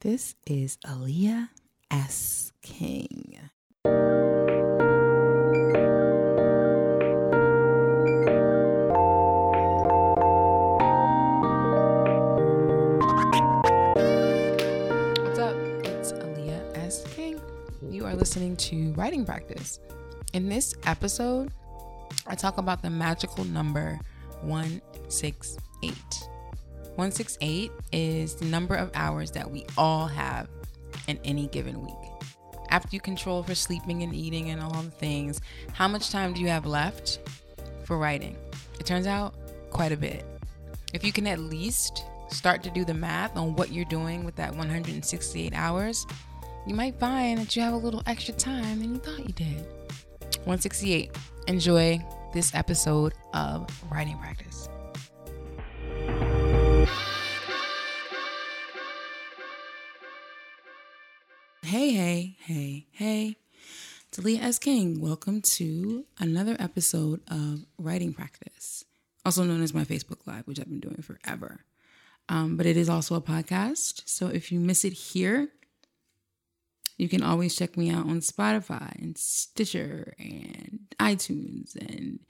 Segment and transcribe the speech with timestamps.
[0.00, 1.48] This is Aliya
[1.90, 2.52] S.
[2.60, 3.38] King.
[15.22, 15.56] What's up?
[15.86, 17.04] It's Aliya S.
[17.14, 17.40] King.
[17.90, 19.80] You are listening to Writing Practice.
[20.34, 21.52] In this episode,
[22.26, 23.98] I talk about the magical number
[24.42, 26.25] 168.
[26.96, 30.48] 168 is the number of hours that we all have
[31.08, 31.94] in any given week.
[32.70, 35.40] After you control for sleeping and eating and all the things,
[35.74, 37.20] how much time do you have left
[37.84, 38.36] for writing?
[38.80, 39.34] It turns out
[39.70, 40.24] quite a bit.
[40.94, 44.36] If you can at least start to do the math on what you're doing with
[44.36, 46.06] that 168 hours,
[46.66, 49.66] you might find that you have a little extra time than you thought you did.
[50.44, 51.10] 168.
[51.46, 54.68] Enjoy this episode of Writing Practice.
[61.66, 63.36] Hey, hey, hey, hey.
[64.18, 64.60] Leah S.
[64.60, 65.00] King.
[65.00, 68.84] Welcome to another episode of Writing Practice,
[69.24, 71.64] also known as my Facebook Live, which I've been doing forever.
[72.28, 74.02] Um, but it is also a podcast.
[74.04, 75.48] So if you miss it here,
[76.98, 82.20] you can always check me out on Spotify and Stitcher and iTunes and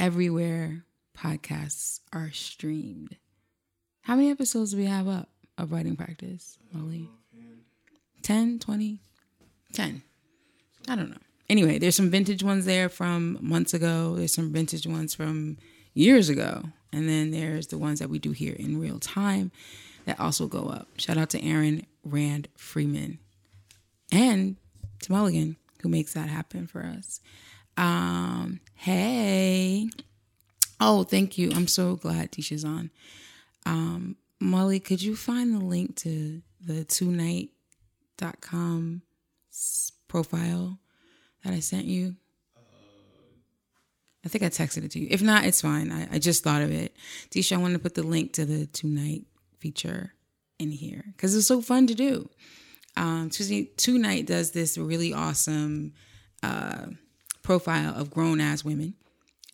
[0.00, 0.84] everywhere
[1.16, 3.16] podcasts are streamed.
[4.00, 7.08] How many episodes do we have up of writing practice, Molly?
[8.22, 8.98] 10, 20,
[9.72, 10.02] 10.
[10.88, 11.16] I don't know.
[11.48, 14.14] Anyway, there's some vintage ones there from months ago.
[14.16, 15.58] There's some vintage ones from
[15.94, 16.62] years ago.
[16.92, 19.50] And then there's the ones that we do here in real time
[20.04, 20.88] that also go up.
[20.98, 23.18] Shout out to Aaron Rand Freeman
[24.10, 24.56] and
[25.02, 27.20] to Mulligan, who makes that happen for us.
[27.76, 29.88] Um, hey.
[30.80, 31.52] Oh, thank you.
[31.52, 32.90] I'm so glad Tisha's on.
[33.64, 37.50] Um, Molly, could you find the link to the two night
[38.40, 39.02] com
[40.08, 40.78] profile
[41.44, 42.16] that I sent you?
[44.24, 45.08] I think I texted it to you.
[45.10, 45.90] If not, it's fine.
[45.90, 46.94] I, I just thought of it.
[47.30, 49.26] Tisha, I want to put the link to the two night
[49.58, 50.14] feature
[50.58, 52.30] in here because it's so fun to do.
[52.96, 55.94] Um, two night does this really awesome
[56.42, 56.86] uh,
[57.42, 58.94] profile of grown ass women,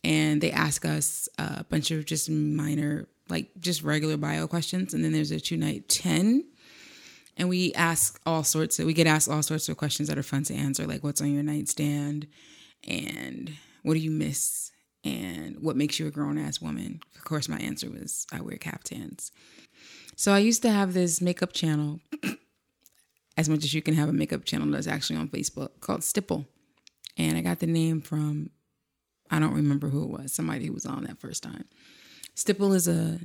[0.03, 5.03] and they ask us a bunch of just minor, like just regular bio questions, and
[5.03, 6.43] then there's a two night ten
[7.39, 10.23] and we ask all sorts of we get asked all sorts of questions that are
[10.23, 12.27] fun to answer like what's on your nightstand?
[12.87, 14.71] And what do you miss?
[15.05, 16.99] And what makes you a grown-ass woman?
[17.15, 19.31] Of course my answer was i wear caftans.
[20.17, 22.01] So i used to have this makeup channel
[23.37, 26.45] as much as you can have a makeup channel that's actually on facebook called stipple.
[27.17, 28.49] And i got the name from
[29.31, 31.65] i don't remember who it was somebody who was on that first time.
[32.35, 33.21] Stipple is a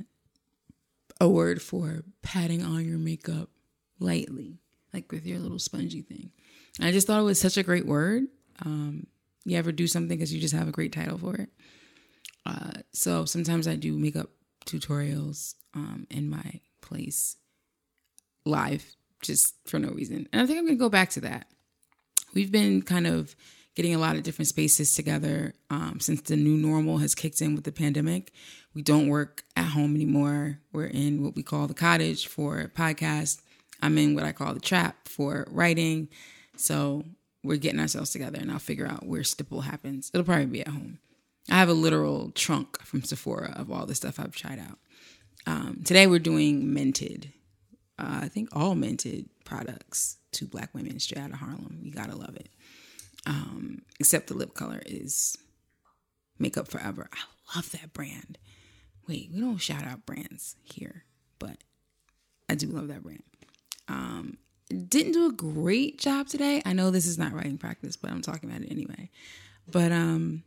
[1.19, 3.49] a word for patting on your makeup
[3.99, 4.59] lightly,
[4.93, 6.31] like with your little spongy thing.
[6.81, 8.23] I just thought it was such a great word.
[8.65, 9.07] Um,
[9.45, 11.49] you ever do something because you just have a great title for it?
[12.45, 14.29] Uh, so sometimes I do makeup
[14.65, 17.37] tutorials um, in my place
[18.45, 20.27] live just for no reason.
[20.31, 21.47] And I think I'm going to go back to that.
[22.33, 23.35] We've been kind of
[23.75, 27.55] getting a lot of different spaces together um, since the new normal has kicked in
[27.55, 28.31] with the pandemic.
[28.73, 30.59] We don't work at home anymore.
[30.71, 33.41] We're in what we call the cottage for podcasts
[33.85, 36.09] I'm in what I call the trap for writing.
[36.57, 37.03] So
[37.43, 40.09] we're getting ourselves together and I'll figure out where stipple happens.
[40.11, 40.97] It'll probably be at home.
[41.51, 44.79] I have a literal trunk from Sephora of all the stuff I've tried out.
[45.45, 47.27] Um, today we're doing Mented.
[47.99, 51.79] Uh, I think all Mented products to black women straight out of Harlem.
[51.83, 52.49] You gotta love it.
[53.27, 55.37] Um, except the lip color is
[56.39, 57.07] Makeup Forever.
[57.13, 58.39] I love that brand.
[59.07, 61.03] Wait, we don't shout out brands here,
[61.37, 61.57] but
[62.49, 63.21] I do love that brand.
[63.87, 64.37] Um,
[64.69, 66.61] didn't do a great job today.
[66.65, 69.09] I know this is not writing practice, but I'm talking about it anyway.
[69.69, 70.43] But um,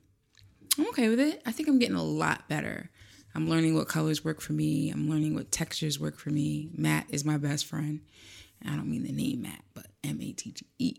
[0.79, 1.43] I'm okay with it.
[1.47, 2.91] I think I'm getting a lot better.
[3.35, 4.91] I'm learning what colors work for me.
[4.91, 6.71] I'm learning what textures work for me.
[6.77, 8.01] Matt is my best friend.
[8.65, 10.97] I don't mean the name Matt, but M A T T E.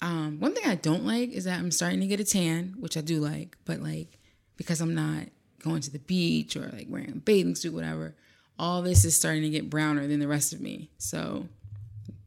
[0.00, 2.96] Um, one thing I don't like is that I'm starting to get a tan, which
[2.96, 4.18] I do like, but like
[4.56, 5.24] because I'm not
[5.62, 8.14] going to the beach or like wearing a bathing suit, whatever,
[8.58, 10.90] all this is starting to get browner than the rest of me.
[10.98, 11.48] So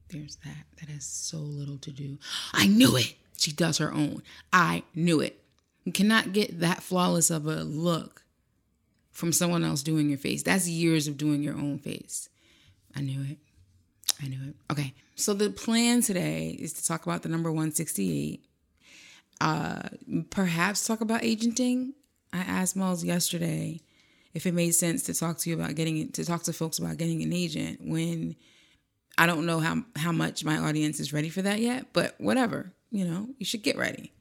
[0.09, 0.65] there's that.
[0.79, 2.17] That has so little to do.
[2.53, 3.15] I knew it.
[3.38, 4.21] She does her own.
[4.51, 5.41] I knew it.
[5.85, 8.23] You cannot get that flawless of a look
[9.11, 10.44] from someone else doing your face.
[10.44, 12.29] That's years of doing your own face.
[12.95, 13.38] I knew it.
[14.21, 14.56] I knew it.
[14.71, 14.94] Okay.
[15.15, 18.44] So the plan today is to talk about the number 168.
[19.41, 19.81] Uh,
[20.29, 21.94] perhaps talk about agenting.
[22.33, 23.81] I asked Moles yesterday
[24.33, 26.97] if it made sense to talk to you about getting to talk to folks about
[26.97, 28.35] getting an agent when
[29.17, 32.73] I don't know how how much my audience is ready for that yet, but whatever.
[32.91, 34.11] You know, you should get ready.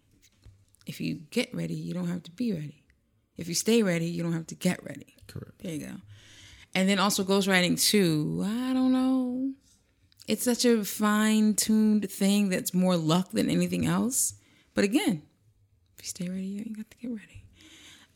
[0.86, 2.84] If you get ready, you don't have to be ready.
[3.36, 5.16] If you stay ready, you don't have to get ready.
[5.26, 5.62] Correct.
[5.62, 5.94] There you go.
[6.74, 8.42] And then also ghostwriting too.
[8.44, 9.52] I don't know.
[10.26, 14.34] It's such a fine tuned thing that's more luck than anything else.
[14.74, 15.22] But again,
[15.98, 17.44] if you stay ready, you ain't got to get ready.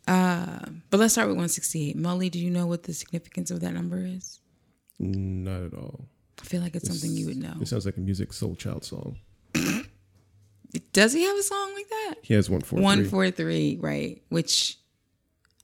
[0.07, 1.97] Uh, but let's start with 168.
[1.97, 4.41] Molly, do you know what the significance of that number is?
[4.99, 6.07] Not at all.
[6.43, 7.55] I feel like it's something you would know.
[7.61, 9.19] It sounds like a Musiq Soulchild song.
[10.93, 12.15] Does he have a song like that?
[12.23, 13.09] He has one four One three.
[13.09, 14.23] four three, right?
[14.31, 14.79] Which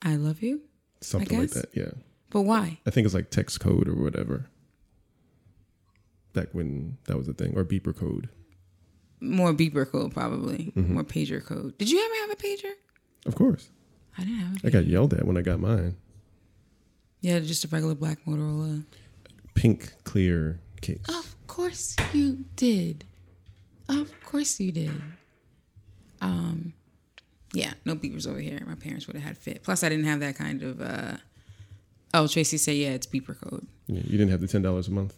[0.03, 0.61] I love you,
[1.01, 1.69] something like that.
[1.73, 1.91] Yeah,
[2.29, 2.79] but why?
[2.85, 4.45] I think it's like text code or whatever.
[6.33, 8.29] Back when that was a thing, or beeper code.
[9.19, 10.71] More beeper code, probably.
[10.77, 10.93] Mm-hmm.
[10.93, 11.77] More pager code.
[11.77, 12.71] Did you ever have a pager?
[13.25, 13.69] Of course,
[14.17, 14.65] I didn't have A pager.
[14.65, 15.97] I got yelled at when I got mine.
[17.21, 18.85] Yeah, just a regular black Motorola.
[19.55, 21.01] Pink clear case.
[21.09, 23.05] Of course you did.
[23.87, 25.01] Of course you did.
[26.21, 26.73] Um,
[27.53, 28.61] yeah, no beepers over here.
[28.67, 29.63] My parents would have had fit.
[29.63, 30.81] Plus, I didn't have that kind of.
[30.81, 31.17] uh
[32.13, 34.91] Oh, Tracy said, "Yeah, it's beeper code." Yeah, you didn't have the ten dollars a
[34.91, 35.13] month.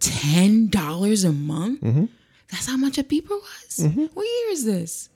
[0.00, 1.80] Ten dollars a month.
[2.50, 3.80] That's how much a beeper was.
[4.14, 5.08] What year is this?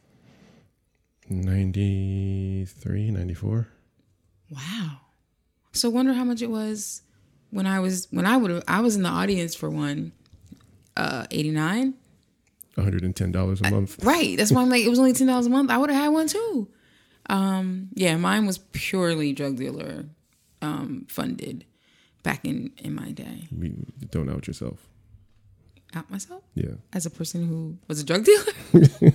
[1.28, 3.68] 93, 94.
[4.50, 4.98] Wow.
[5.72, 7.02] So wonder how much it was
[7.52, 10.10] when I was when I would I was in the audience for one.
[10.96, 11.94] Uh, eighty nine.
[12.76, 14.02] $110 a month.
[14.02, 14.36] Right.
[14.36, 15.70] That's why I'm like, it was only ten dollars a month.
[15.70, 16.68] I would have had one too.
[17.28, 20.06] Um, yeah, mine was purely drug dealer
[20.62, 21.64] um, funded
[22.22, 23.46] back in in my day.
[23.56, 23.74] We
[24.10, 24.88] don't out yourself.
[25.94, 26.76] Out myself Yeah.
[26.94, 28.52] as a person who was a drug dealer.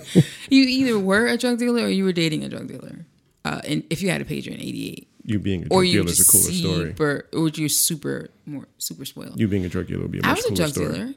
[0.48, 3.04] you either were a drug dealer or you were dating a drug dealer.
[3.44, 6.20] Uh, and if you had a pager in '88, You being a drug dealer is
[6.20, 7.24] a cooler story.
[7.34, 9.38] or you super more super spoiled.
[9.38, 10.92] You being a drug dealer would be a I much was a drug story.
[10.94, 11.14] dealer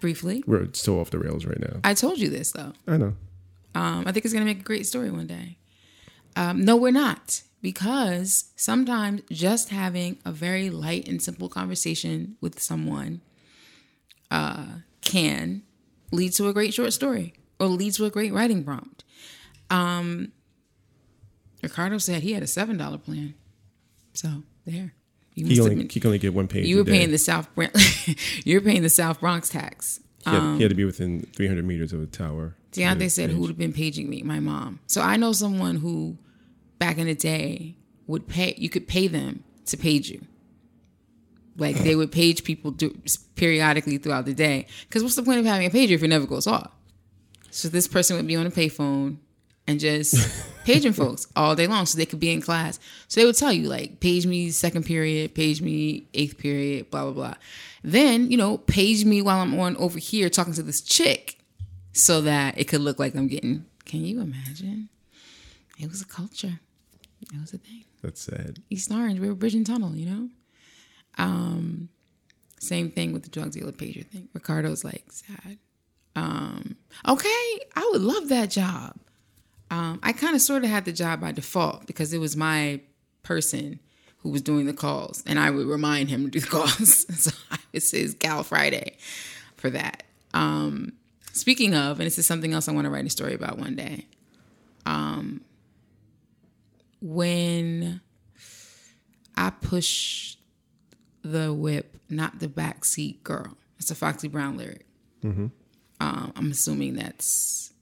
[0.00, 0.44] briefly.
[0.46, 1.80] We're so off the rails right now.
[1.82, 2.72] I told you this though.
[2.86, 3.14] I know.
[3.74, 5.58] Um, I think it's going to make a great story one day.
[6.36, 7.42] Um, no, we're not.
[7.60, 13.20] Because sometimes just having a very light and simple conversation with someone
[14.30, 14.66] uh,
[15.00, 15.62] can
[16.12, 19.02] lead to a great short story or lead to a great writing prompt.
[19.70, 20.32] Um,
[21.64, 23.34] Ricardo said he had a $7 plan.
[24.14, 24.94] So there.
[25.34, 26.66] You, He only he can only get one page.
[26.66, 27.70] you were paying the South Bron-
[28.44, 30.00] you were paying the South Bronx tax.
[30.24, 32.54] He had, he had to um, be within 300 meters of a tower.
[32.72, 34.22] to Deontay said who would have been paging me?
[34.22, 34.78] My mom.
[34.86, 36.16] So I know someone who
[36.78, 37.74] back in the day
[38.06, 40.24] would pay you could pay them to page you.
[41.56, 42.96] Like they would page people do,
[43.34, 44.66] periodically throughout the day.
[44.88, 46.70] Because what's the point of having a pager if it never goes off?
[47.50, 49.18] So this person would be on a payphone
[49.66, 52.78] and just paging folks all day long so they could be in class.
[53.08, 57.04] So they would tell you, like, page me second period, page me eighth period, blah,
[57.04, 57.34] blah, blah.
[57.82, 61.38] Then, you know, page me while I'm on over here talking to this chick
[61.92, 63.66] so that it could look like I'm getting.
[63.84, 64.88] Can you imagine?
[65.78, 66.60] It was a culture.
[67.20, 67.84] It was a thing.
[68.02, 68.62] That's sad.
[68.70, 70.28] East Orange, we were bridging tunnel, you know?
[71.16, 71.88] Um,
[72.58, 74.28] same thing with the drug dealer pager thing.
[74.32, 75.58] Ricardo's like sad.
[76.16, 76.76] Um,
[77.06, 78.96] okay, I would love that job.
[79.74, 82.80] Um, I kind of sort of had the job by default because it was my
[83.22, 83.80] person
[84.18, 87.06] who was doing the calls, and I would remind him to do the calls.
[87.22, 88.96] so I would say it's Gal Friday
[89.56, 90.04] for that.
[90.32, 90.92] Um,
[91.32, 93.74] speaking of, and this is something else I want to write a story about one
[93.74, 94.06] day.
[94.86, 95.40] Um,
[97.00, 98.00] when
[99.36, 100.36] I push
[101.22, 103.56] the whip, not the backseat girl.
[103.78, 104.86] It's a Foxy Brown lyric.
[106.00, 107.72] Um, I'm assuming that's,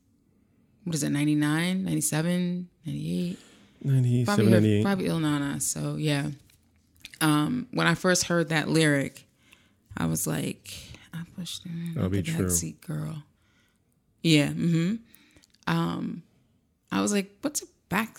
[0.84, 3.38] what is it, 99, 97, 98?
[3.84, 4.82] 97, Probably, her, 98.
[4.84, 5.58] probably Ill Na Na.
[5.58, 6.28] So, yeah.
[7.20, 9.26] Um, when I first heard that lyric,
[9.96, 10.72] I was like,
[11.14, 12.46] I pushed her, That'll be the true.
[12.46, 13.22] backseat girl.
[14.22, 14.48] Yeah.
[14.48, 14.94] Mm-hmm.
[15.66, 16.22] Um,
[16.90, 18.18] I was like, what's a back?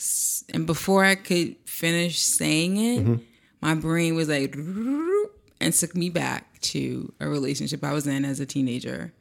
[0.54, 3.16] And before I could finish saying it, Mm-hmm.
[3.62, 8.40] my brain was like, and took me back to a relationship I was in as
[8.40, 9.14] a teenager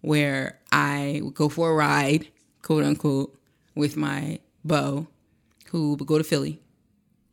[0.00, 2.28] where I would go for a ride,
[2.62, 3.38] quote unquote,
[3.74, 5.06] with my beau
[5.66, 6.60] who would go to Philly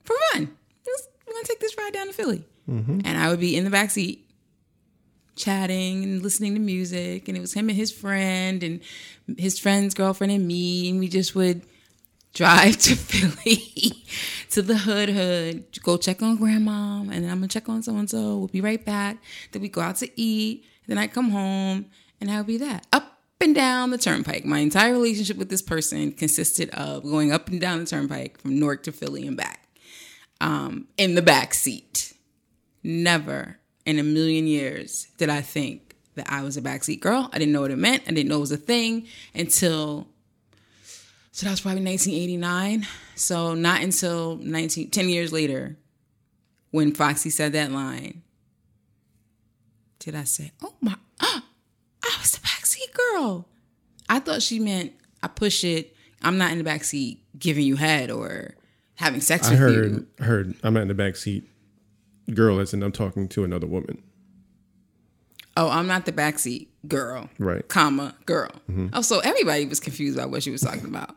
[0.04, 0.56] for fun.
[0.88, 2.44] Let's- We're going to take this ride down to Philly.
[2.70, 3.02] Mm-hmm.
[3.04, 4.26] And I would be in the back seat
[5.36, 7.28] chatting and listening to music.
[7.28, 8.82] And it was him and his friend and
[9.38, 10.90] his friend's girlfriend and me.
[10.90, 11.62] And we just would
[12.34, 14.04] drive to Philly
[14.52, 17.02] to the hood hood go check on grandma.
[17.02, 19.18] And then I'm gonna check on so and so we'll be right back.
[19.52, 20.66] Then we go out to eat.
[20.88, 21.86] Then I come home
[22.20, 22.86] and that would be that.
[22.94, 23.09] Up
[23.42, 27.62] and down the turnpike my entire relationship with this person consisted of going up and
[27.62, 29.68] down the turnpike from Newark to Philly and back
[30.42, 32.14] um, in the back seat
[32.84, 37.30] never in a million years did I think that I was a backseat girl.
[37.32, 38.04] I didn't know what it meant.
[38.08, 40.08] I didn't know it was a thing until
[41.32, 42.86] so that was probably 1989.
[43.16, 45.78] So not until 19 10 years later
[46.72, 48.22] when Foxy said that line
[50.00, 51.42] did I say, "Oh my oh,
[52.04, 52.59] I was the backseat
[52.94, 53.48] girl."
[54.10, 55.96] I thought she meant I push it.
[56.22, 58.56] I'm not in the back seat giving you head or
[58.96, 60.08] having sex I with heard you.
[60.20, 61.48] heard I'm not in the back seat.
[62.34, 64.04] Girl, as in I'm talking to another woman.
[65.58, 67.30] Oh, I'm not the backseat girl.
[67.38, 67.68] Right.
[67.68, 68.52] Comma girl.
[68.70, 68.88] Mm-hmm.
[68.94, 71.16] Oh, so everybody was confused about what she was talking about.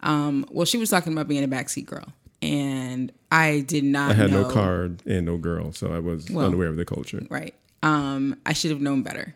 [0.00, 2.06] Um, well, she was talking about being a backseat girl,
[2.40, 4.12] and I did not.
[4.12, 6.84] I had know, no card and no girl, so I was Well, unaware of the
[6.84, 7.22] culture.
[7.28, 7.54] Right.
[7.82, 9.34] Um, I should have known better.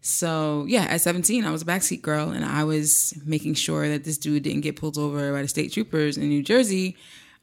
[0.00, 4.04] So yeah, at 17, I was a backseat girl, and I was making sure that
[4.04, 6.96] this dude didn't get pulled over by the state troopers in New Jersey,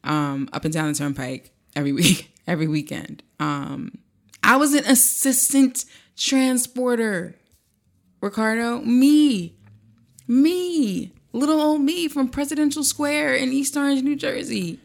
[0.03, 3.21] um, up and down the turnpike every week, every weekend.
[3.39, 3.91] Um,
[4.43, 7.35] I was an assistant transporter.
[8.21, 9.55] Ricardo, me,
[10.27, 14.79] me, little old me from Presidential Square in East Orange, New Jersey.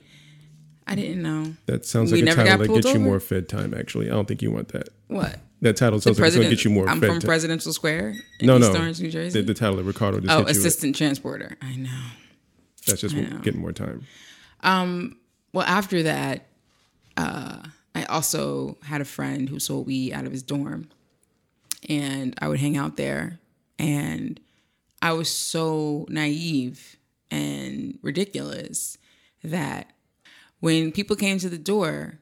[0.89, 2.99] I didn't know That sounds We like a title that gets you over?
[3.01, 3.75] more Fed time.
[3.75, 4.89] Actually, I don't think you want that.
[5.07, 5.39] what.
[5.61, 7.21] That title sounds like it's going to get you more I'm from.
[7.21, 9.41] Presidential Square in no, East no, Orange, New Jersey.
[9.41, 11.57] The, the title of Ricardo just oh, assistant transporter.
[11.61, 12.01] I know.
[12.87, 13.39] That's just know.
[13.39, 14.07] getting more time.
[15.53, 16.47] Well, after that,
[17.17, 17.59] uh,
[17.95, 20.89] I also had a friend who sold weed out of his dorm,
[21.89, 23.41] and I would hang out there,
[23.79, 24.39] and
[25.03, 26.97] I was so naive
[27.31, 28.99] and ridiculous
[29.43, 29.91] that
[30.61, 32.21] when people came to the door,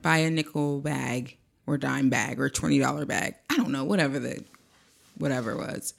[0.00, 4.18] buy a nickel bag or dime bag or twenty dollar bag, I don't know, whatever
[4.18, 4.44] the
[5.18, 5.94] whatever it was,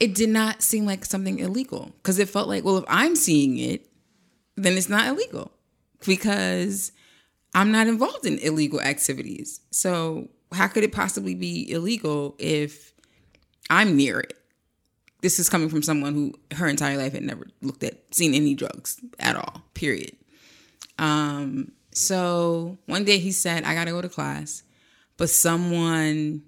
[0.00, 3.58] it did not seem like something illegal because it felt like, well, if I'm seeing
[3.58, 3.88] it,
[4.56, 5.52] then it's not illegal
[6.04, 6.92] because
[7.54, 9.60] I'm not involved in illegal activities.
[9.70, 12.92] So how could it possibly be illegal if
[13.70, 14.36] I'm near it?
[15.22, 18.54] This is coming from someone who her entire life had never looked at seen any
[18.54, 19.62] drugs at all.
[19.74, 20.16] Period.
[20.98, 24.64] Um so one day he said, I gotta go to class.
[25.16, 26.42] But someone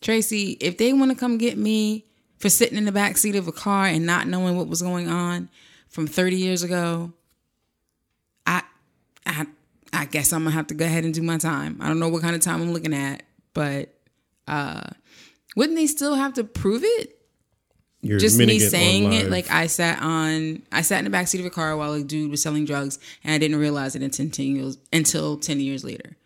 [0.00, 2.06] Tracy, if they want to come get me
[2.38, 5.08] for sitting in the back seat of a car and not knowing what was going
[5.08, 5.50] on
[5.88, 7.12] from 30 years ago,
[8.46, 8.62] I
[9.26, 9.46] I
[9.92, 11.76] I guess I'm gonna have to go ahead and do my time.
[11.80, 13.94] I don't know what kind of time I'm looking at, but
[14.48, 14.88] uh
[15.54, 17.16] wouldn't they still have to prove it?
[18.02, 21.04] You're Just me admitting it on saying it, like I sat on I sat in
[21.04, 23.58] the back seat of a car while a dude was selling drugs and I didn't
[23.58, 26.16] realize it until 10 years until 10 years later.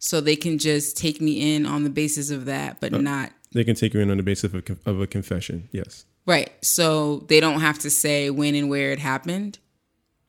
[0.00, 3.30] So they can just take me in on the basis of that, but uh, not
[3.52, 5.68] they can take you in on the basis of a, of a confession.
[5.72, 6.52] Yes, Right.
[6.64, 9.58] So they don't have to say when and where it happened.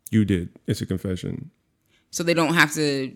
[0.09, 0.49] you did.
[0.67, 1.51] It's a confession.
[2.09, 3.15] So they don't have to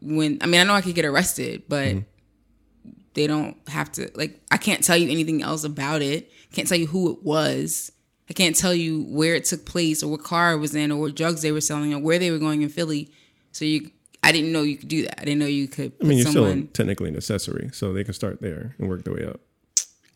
[0.00, 2.90] when I mean I know I could get arrested, but mm-hmm.
[3.14, 6.30] they don't have to like I can't tell you anything else about it.
[6.52, 7.92] Can't tell you who it was.
[8.30, 11.00] I can't tell you where it took place or what car it was in or
[11.00, 13.12] what drugs they were selling or where they were going in Philly.
[13.50, 13.90] So you
[14.22, 15.20] I didn't know you could do that.
[15.20, 18.04] I didn't know you could I mean, you're someone still technically an accessory, so they
[18.04, 19.40] can start there and work their way up.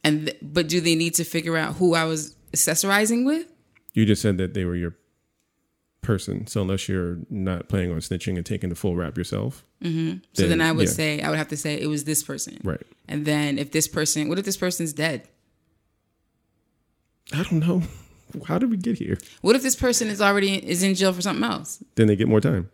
[0.05, 3.47] and th- but do they need to figure out who I was accessorizing with?
[3.95, 4.95] You just said that they were your
[6.03, 10.19] person, so unless you're not planning on snitching and taking the full rap yourself, mm-hmm.
[10.35, 10.93] So then, Then, I would yeah.
[10.93, 12.61] say I would have to say it was this person.
[12.63, 12.81] right?
[13.09, 15.27] And then if this person, what if this person's dead?
[17.33, 17.83] I don't know.
[18.47, 19.19] How did we get here?
[19.41, 21.83] What if this person is already is in jail for something else?
[21.95, 22.71] Then they get more time.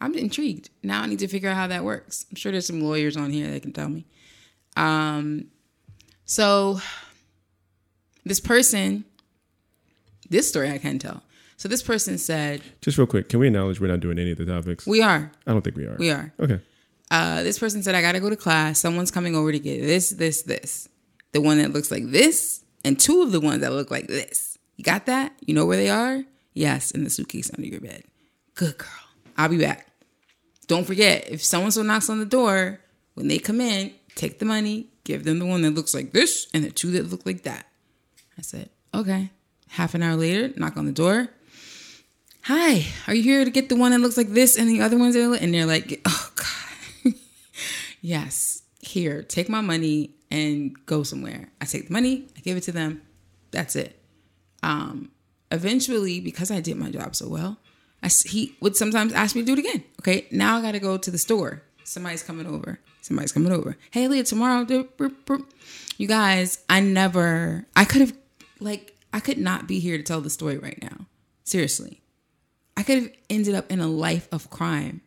[0.00, 0.70] I'm intrigued.
[0.82, 2.26] Now I need to figure out how that works.
[2.30, 4.06] I'm sure there's some lawyers on here that can tell me.
[4.76, 5.46] Um,
[6.24, 6.80] so
[8.24, 9.04] this person,
[10.28, 11.22] this story I can tell.
[11.56, 14.38] So this person said, Just real quick, can we acknowledge we're not doing any of
[14.38, 14.86] the topics?
[14.86, 15.96] "We are, I don't think we are.
[15.98, 16.60] we are." Okay.
[17.10, 18.78] Uh, this person said, "I got to go to class.
[18.78, 20.88] Someone's coming over to get this, this, this.
[21.32, 24.56] The one that looks like this, and two of the ones that look like this.
[24.76, 25.34] You got that?
[25.44, 26.24] You know where they are?
[26.54, 28.04] Yes, in the suitcase under your bed.
[28.60, 28.88] Good girl.
[29.38, 29.86] I'll be back.
[30.66, 32.78] Don't forget, if someone so knocks on the door,
[33.14, 36.46] when they come in, take the money, give them the one that looks like this,
[36.52, 37.64] and the two that look like that."
[38.36, 39.30] I said, "Okay."
[39.68, 41.30] Half an hour later, knock on the door.
[42.42, 44.98] Hi, are you here to get the one that looks like this and the other
[44.98, 45.38] ones that?
[45.40, 47.14] And they're like, oh god.
[48.02, 51.48] yes, here, take my money and go somewhere.
[51.62, 53.00] I take the money, I give it to them.
[53.52, 53.98] That's it.
[54.62, 55.12] Um,
[55.50, 57.56] eventually, because I did my job so well,
[58.02, 59.84] I he would sometimes ask me to do it again.
[60.00, 61.62] Okay, now I got to go to the store.
[61.84, 62.78] Somebody's coming over.
[63.02, 63.76] Somebody's coming over.
[63.90, 64.66] Hey, Leah, tomorrow.
[65.98, 67.66] You guys, I never.
[67.74, 68.12] I could have,
[68.60, 71.06] like, I could not be here to tell the story right now.
[71.44, 72.00] Seriously.
[72.76, 75.02] I could have ended up in a life of crime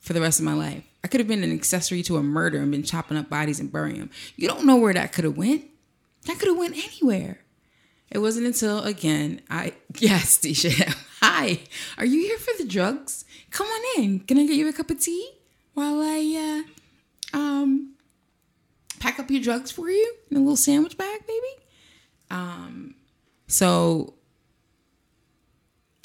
[0.00, 0.84] for the rest of my life.
[1.04, 3.70] I could have been an accessory to a murder and been chopping up bodies and
[3.70, 4.10] burying them.
[4.36, 5.64] You don't know where that could have went.
[6.26, 7.40] That could have went anywhere.
[8.10, 10.96] It wasn't until again I yes, Tisha.
[11.28, 11.58] Hi,
[11.98, 13.24] are you here for the drugs?
[13.50, 14.20] Come on in.
[14.20, 15.28] Can I get you a cup of tea
[15.74, 16.64] while I
[17.34, 17.94] uh, um
[19.00, 21.64] pack up your drugs for you in a little sandwich bag, baby?
[22.30, 22.94] Um,
[23.48, 24.14] so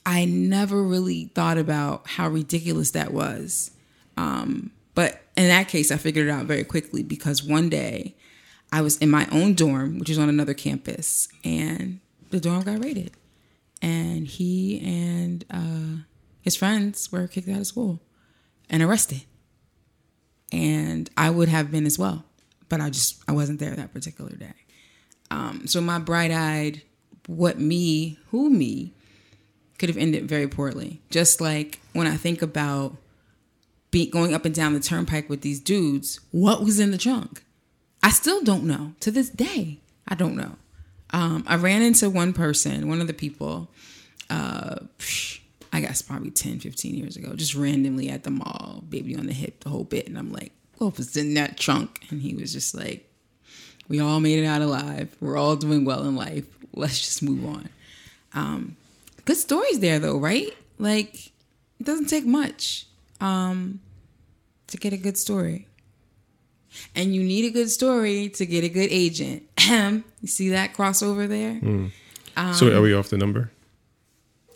[0.07, 3.69] I never really thought about how ridiculous that was.
[4.17, 8.15] Um, but in that case, I figured it out very quickly because one day
[8.71, 11.99] I was in my own dorm, which is on another campus, and
[12.31, 13.11] the dorm got raided.
[13.81, 16.03] And he and uh,
[16.41, 17.99] his friends were kicked out of school
[18.69, 19.23] and arrested.
[20.51, 22.25] And I would have been as well,
[22.69, 24.53] but I just I wasn't there that particular day.
[25.31, 26.81] Um, so my bright-eyed,
[27.25, 28.93] what me, who me,
[29.79, 31.01] could have ended very poorly.
[31.09, 32.97] Just like when I think about
[33.89, 37.43] be going up and down the turnpike with these dudes, what was in the trunk?
[38.03, 39.79] I still don't know to this day.
[40.07, 40.55] I don't know.
[41.13, 43.69] Um, I ran into one person, one of the people,
[44.29, 44.75] uh,
[45.73, 49.33] I guess probably 10, 15 years ago, just randomly at the mall, baby on the
[49.33, 50.07] hip, the whole bit.
[50.07, 52.05] And I'm like, what was in that trunk?
[52.09, 53.07] And he was just like,
[53.87, 55.15] we all made it out alive.
[55.19, 56.45] We're all doing well in life.
[56.73, 57.69] Let's just move on.
[58.33, 58.77] Um,
[59.25, 60.55] good stories there, though, right?
[60.79, 61.27] Like,
[61.79, 62.87] it doesn't take much
[63.19, 63.81] um,
[64.67, 65.67] to get a good story.
[66.95, 69.43] And you need a good story to get a good agent.
[69.67, 71.55] you see that crossover there?
[71.55, 71.91] Mm.
[72.35, 73.51] Um, so are we off the number?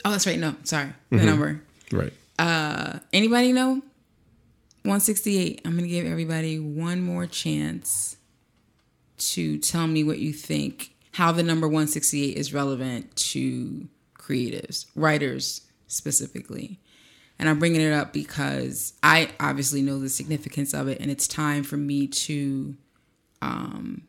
[0.03, 0.39] Oh, that's right.
[0.39, 0.93] No, sorry.
[1.09, 1.25] The mm-hmm.
[1.25, 1.61] number.
[1.91, 2.13] Right.
[2.37, 3.81] Uh, anybody know?
[4.83, 5.61] 168.
[5.65, 8.17] I'm going to give everybody one more chance
[9.17, 15.61] to tell me what you think, how the number 168 is relevant to creatives, writers
[15.87, 16.79] specifically.
[17.37, 21.27] And I'm bringing it up because I obviously know the significance of it, and it's
[21.27, 22.75] time for me to
[23.41, 24.03] um,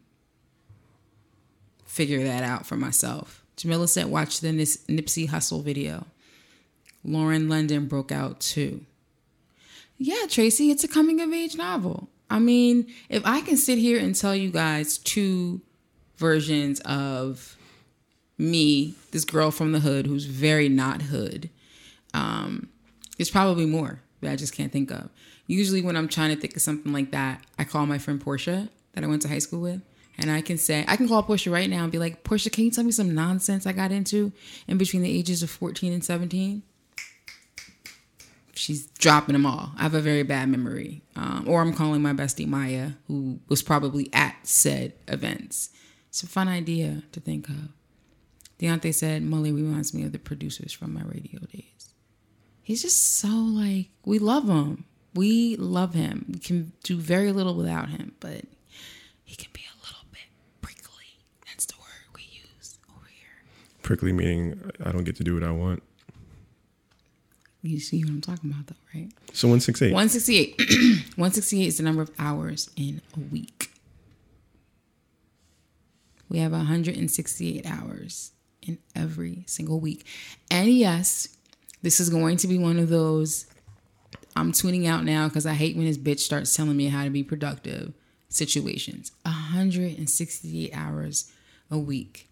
[1.85, 3.43] figure that out for myself.
[3.57, 6.07] Jamila said, watch the Nipsey Hussle video.
[7.05, 8.85] Lauren London broke out too.
[9.99, 12.09] Yeah, Tracy, it's a coming of age novel.
[12.29, 15.63] I mean, if I can sit here and tell you guys two
[16.17, 17.57] versions of
[18.37, 21.49] me, this girl from the hood who's very not hood,
[22.13, 22.69] um,
[23.17, 25.09] there's probably more that I just can't think of.
[25.47, 28.69] Usually, when I'm trying to think of something like that, I call my friend Portia
[28.95, 29.83] that I went to high school with.
[30.19, 32.65] And I can say, I can call Portia right now and be like, Portia, can
[32.65, 34.33] you tell me some nonsense I got into
[34.67, 36.63] in between the ages of 14 and 17?
[38.55, 39.73] She's dropping them all.
[39.77, 41.03] I have a very bad memory.
[41.15, 45.69] Um, or I'm calling my bestie Maya, who was probably at said events.
[46.09, 47.69] It's a fun idea to think of.
[48.59, 51.76] Deontay said, Molly reminds me of the producers from my radio days
[52.67, 54.85] he's just so like we love him.
[55.15, 56.27] We love him.
[56.29, 58.43] We can do very little without him, but
[59.23, 60.27] he can be a little bit
[60.61, 61.07] prickly.
[61.47, 63.45] That's the word we use over here.
[63.83, 65.83] Prickly meaning I don't get to do what I want.
[67.63, 69.11] You see what I'm talking about, though, right?
[69.33, 69.93] So 168.
[69.93, 70.57] 168.
[71.17, 73.71] 168 is the number of hours in a week.
[76.29, 80.05] We have 168 hours in every single week.
[80.51, 81.36] And yes,
[81.83, 83.47] this is going to be one of those
[84.37, 87.11] I'm tuning out now because I hate when this bitch starts telling me how to
[87.11, 87.95] be productive
[88.29, 89.13] situations.
[89.23, 91.33] 168 hours
[91.71, 92.29] a week.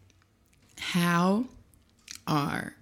[0.78, 1.46] How
[2.26, 2.74] are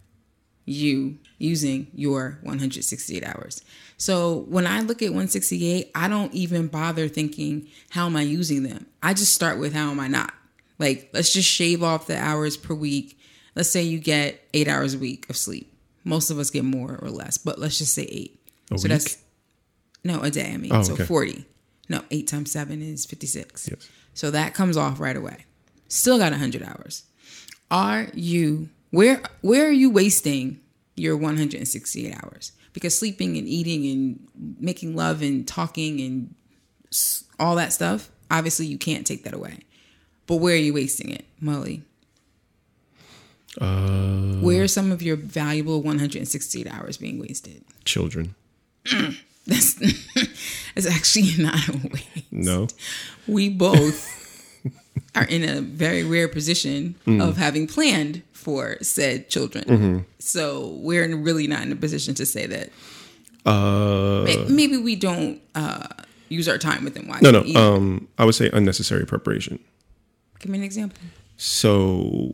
[0.65, 3.63] you using your 168 hours?
[3.97, 8.65] So when I look at 168, I don't even bother thinking, how am I using
[8.65, 8.87] them?
[9.03, 10.35] I just start with, how am I not?
[10.81, 13.19] Like, let's just shave off the hours per week.
[13.55, 15.72] Let's say you get eight hours a week of sleep.
[16.05, 18.41] Most of us get more or less, but let's just say eight.
[18.71, 18.91] A so week?
[18.91, 19.19] that's
[20.05, 20.53] no a day.
[20.53, 21.05] I mean, oh, so okay.
[21.05, 21.45] forty.
[21.89, 23.69] No, eight times seven is fifty-six.
[23.69, 23.89] Yes.
[24.15, 25.45] So that comes off right away.
[25.89, 27.05] Still got hundred hours.
[27.71, 29.23] Are you where?
[29.41, 30.61] Where are you wasting
[30.97, 32.53] your one hundred and sixty-eight hours?
[32.73, 36.35] Because sleeping and eating and making love and talking and
[37.39, 39.61] all that stuff, obviously you can't take that away.
[40.27, 41.83] But where are you wasting it, Mully?
[43.61, 47.65] Uh, Where are some of your valuable 168 hours being wasted?
[47.85, 48.35] Children.
[48.87, 49.75] Mm, that's,
[50.75, 52.33] that's actually not a waste.
[52.33, 52.69] No.
[53.29, 54.09] We both
[55.15, 57.27] are in a very rare position mm.
[57.27, 59.65] of having planned for said children.
[59.65, 59.99] Mm-hmm.
[60.19, 62.71] So we're really not in a position to say that.
[63.45, 65.89] Uh, maybe we don't uh,
[66.29, 67.31] use our time with them wisely.
[67.31, 67.61] No, no.
[67.61, 69.59] Um, I would say unnecessary preparation.
[70.39, 70.99] Give me an example.
[71.37, 72.33] So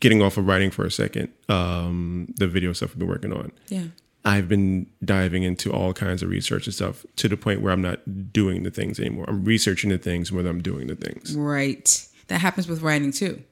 [0.00, 3.52] getting off of writing for a second, um, the video stuff we've been working on.
[3.68, 3.84] Yeah.
[4.26, 7.82] I've been diving into all kinds of research and stuff to the point where I'm
[7.82, 9.26] not doing the things anymore.
[9.28, 11.36] I'm researching the things more than I'm doing the things.
[11.36, 12.08] Right.
[12.28, 13.42] That happens with writing too.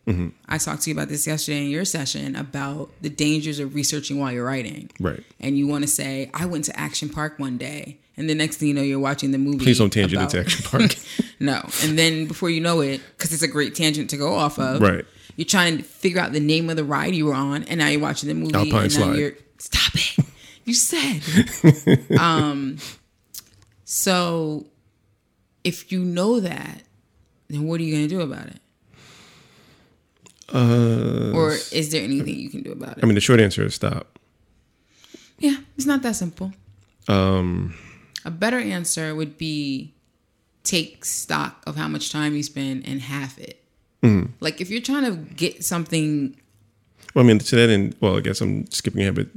[0.49, 4.19] I talked to you about this yesterday in your session about the dangers of researching
[4.19, 4.91] while you're writing.
[4.99, 5.23] Right.
[5.41, 7.99] And you want to say, I went to Action Park one day.
[8.17, 9.59] And the next thing you know, you're watching the movie.
[9.65, 10.95] Please don't tangent about- into Action Park.
[11.41, 11.61] no.
[11.83, 14.81] And then before you know it, because it's a great tangent to go off of,
[14.81, 15.05] Right.
[15.37, 17.89] You're trying to figure out the name of the ride you were on, and now
[17.89, 18.55] you're watching the movie.
[18.55, 19.17] Alpine and now Slide.
[19.19, 20.17] You're, stop it.
[20.65, 22.11] You said.
[22.19, 22.79] um.
[23.85, 24.67] So,
[25.65, 26.83] if you know that,
[27.49, 28.61] then what are you going to do about it?
[30.53, 33.03] Uh, Or is there anything you can do about it?
[33.03, 34.19] I mean, the short answer is stop.
[35.39, 36.53] Yeah, it's not that simple.
[37.09, 37.75] Um,
[38.25, 39.95] A better answer would be
[40.63, 43.62] take stock of how much time you spend and half it.
[44.03, 44.31] Mm.
[44.41, 46.37] Like if you're trying to get something,
[47.15, 49.29] well, I mean, to that end, well, I guess I'm skipping ahead, but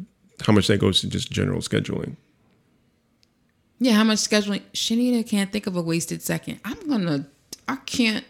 [0.45, 2.15] how much that goes to just general scheduling?
[3.79, 4.61] yeah, how much scheduling?
[4.73, 6.59] Shanita can't think of a wasted second.
[6.63, 7.27] I'm gonna,
[7.67, 8.25] I can't.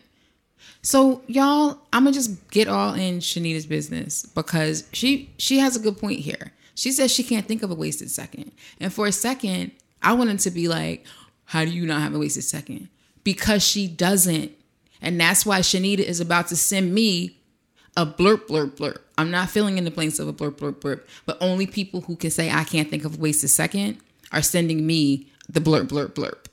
[0.82, 5.80] So y'all, I'm gonna just get all in Shanita's business because she she has a
[5.80, 6.52] good point here.
[6.74, 9.71] She says she can't think of a wasted second, and for a second,
[10.02, 11.06] I wanted to be like,
[11.45, 12.89] "How do you not have a wasted second?
[13.24, 14.52] Because she doesn't,
[15.06, 17.38] and that's why Shanita is about to send me
[17.96, 18.98] a blurp blurp blurp.
[19.18, 22.15] I'm not filling in the blanks of a blurp blurp blurp, but only people who
[22.15, 24.00] can say I can't think of a wasted second
[24.32, 26.48] are sending me the blurp blurp blurp.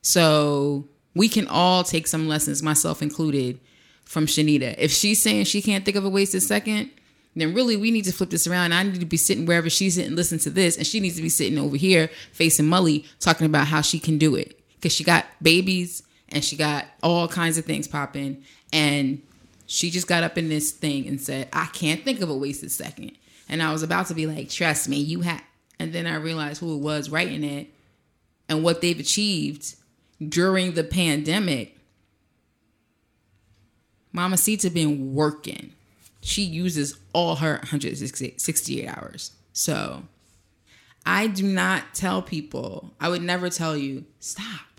[0.00, 3.60] So we can all take some lessons, myself included,
[4.04, 4.74] from Shanita.
[4.78, 6.90] If she's saying she can't think of a wasted second,
[7.34, 8.72] then really we need to flip this around.
[8.72, 11.22] I need to be sitting wherever she's sitting, listen to this, and she needs to
[11.22, 15.04] be sitting over here facing Mully, talking about how she can do it because she
[15.04, 19.22] got babies and she got all kinds of things popping, and
[19.66, 22.70] she just got up in this thing and said, "I can't think of a wasted
[22.70, 23.12] second.
[23.48, 25.42] And I was about to be like, "Trust me, you have."
[25.78, 27.72] And then I realized who it was writing it
[28.48, 29.74] and what they've achieved
[30.26, 31.76] during the pandemic.
[34.12, 35.74] Mama Sita been working.
[36.22, 39.32] She uses all her 168 hours.
[39.52, 40.04] So
[41.04, 44.75] I do not tell people, I would never tell you, stop.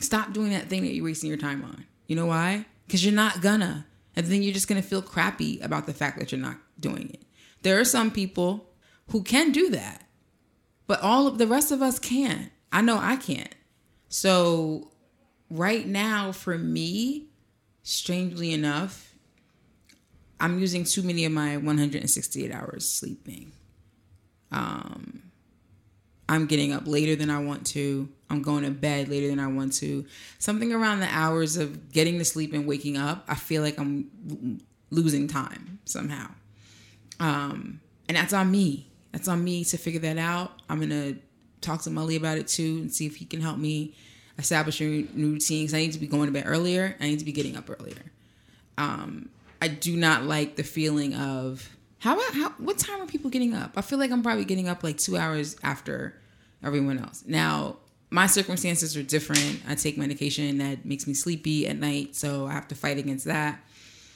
[0.00, 1.84] Stop doing that thing that you're wasting your time on.
[2.06, 2.66] You know why?
[2.86, 3.86] Because you're not gonna.
[4.14, 7.22] And then you're just gonna feel crappy about the fact that you're not doing it.
[7.62, 8.70] There are some people
[9.10, 10.04] who can do that,
[10.86, 12.50] but all of the rest of us can't.
[12.72, 13.54] I know I can't.
[14.08, 14.90] So,
[15.50, 17.26] right now, for me,
[17.82, 19.14] strangely enough,
[20.38, 23.52] I'm using too many of my 168 hours sleeping.
[24.52, 25.22] Um,
[26.28, 28.08] I'm getting up later than I want to.
[28.28, 30.04] I'm going to bed later than I want to.
[30.38, 34.60] Something around the hours of getting to sleep and waking up, I feel like I'm
[34.90, 36.28] losing time somehow.
[37.20, 38.88] Um, and that's on me.
[39.12, 40.52] That's on me to figure that out.
[40.68, 41.16] I'm gonna
[41.60, 43.94] talk to Mully about it too and see if he can help me
[44.38, 45.64] establish a new routine.
[45.64, 46.96] Because I need to be going to bed earlier.
[47.00, 48.12] I need to be getting up earlier.
[48.76, 49.30] Um,
[49.62, 51.75] I do not like the feeling of
[52.06, 53.72] how about how what time are people getting up?
[53.74, 56.14] I feel like I'm probably getting up like two hours after
[56.62, 57.24] everyone else.
[57.26, 57.78] Now
[58.10, 59.60] my circumstances are different.
[59.66, 63.24] I take medication that makes me sleepy at night, so I have to fight against
[63.24, 63.58] that.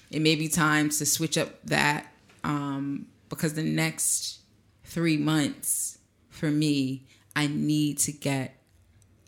[0.09, 2.07] It may be time to switch up that
[2.44, 4.38] um, because the next
[4.85, 5.98] three months
[6.29, 7.03] for me,
[7.35, 8.55] I need to get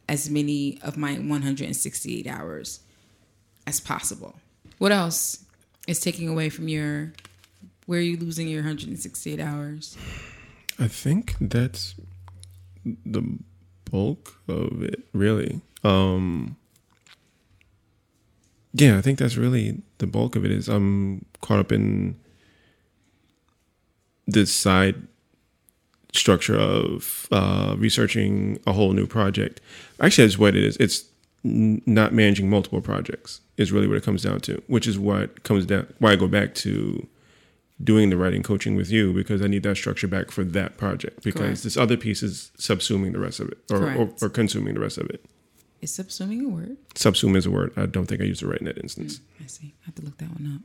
[0.08, 2.78] as many of my 168 hours
[3.66, 4.36] as possible.
[4.78, 5.44] What else
[5.88, 7.12] is taking away from your?
[7.86, 9.96] Where are you losing your 168 hours?
[10.78, 11.94] I think that's
[12.84, 13.38] the
[13.90, 15.60] bulk of it, really.
[15.84, 16.56] Um,
[18.72, 20.50] yeah, I think that's really the bulk of it.
[20.50, 22.16] Is I'm caught up in
[24.26, 24.96] the side
[26.14, 29.60] structure of uh, researching a whole new project.
[30.00, 30.76] Actually, that's what it is.
[30.76, 31.04] It's
[31.44, 35.66] not managing multiple projects is really what it comes down to, which is what comes
[35.66, 37.06] down why I go back to
[37.82, 41.22] doing the writing coaching with you because I need that structure back for that project
[41.22, 41.62] because Correct.
[41.64, 44.98] this other piece is subsuming the rest of it or, or, or consuming the rest
[44.98, 45.24] of it.
[45.80, 46.76] Is subsuming a word?
[46.94, 47.72] Subsume is a word.
[47.76, 49.20] I don't think I used it right in that instance.
[49.42, 49.74] I see.
[49.82, 50.62] I have to look that one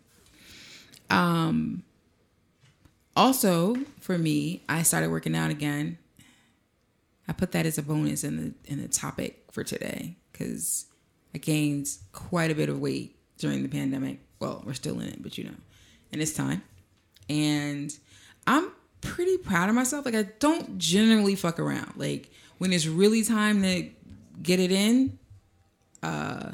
[1.10, 1.18] up.
[1.18, 1.84] Um.
[3.16, 5.98] Also, for me, I started working out again.
[7.28, 10.86] I put that as a bonus in the in the topic for today because
[11.34, 14.20] I gained quite a bit of weight during the pandemic.
[14.40, 15.56] Well, we're still in it, but you know,
[16.12, 16.62] and it's time.
[17.30, 17.92] And
[18.46, 20.06] I'm pretty proud of myself.
[20.06, 21.94] Like I don't generally fuck around.
[21.96, 23.90] Like when it's really time to
[24.42, 25.18] get it in,
[26.04, 26.52] uh,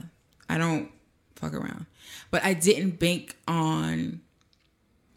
[0.50, 0.90] I don't
[1.36, 1.86] fuck around.
[2.32, 4.22] But I didn't bank on